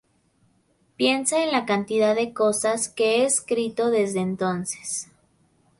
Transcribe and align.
Piensa 0.97 1.43
en 1.43 1.51
la 1.51 1.67
cantidad 1.67 2.15
de 2.15 2.33
cosas 2.33 2.89
que 2.89 3.17
he 3.17 3.23
escrito 3.25 3.91
desde 3.91 4.19
entonces! 4.21 5.11